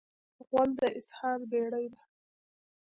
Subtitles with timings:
[0.47, 2.01] غول د اسهال بېړۍ ده.